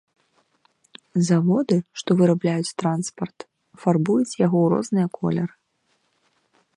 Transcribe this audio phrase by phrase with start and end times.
[1.27, 3.39] Заводы, што вырабляюць транспарт,
[3.83, 5.53] фарбуюць яго у розныя колеры.